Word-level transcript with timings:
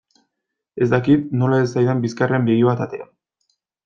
Ez 0.85 0.87
dakit 0.93 1.27
nola 1.41 1.59
ez 1.65 1.67
zaidan 1.73 2.01
bizkarrean 2.05 2.47
begi 2.47 2.65
bat 2.71 2.81
atera. 2.87 3.07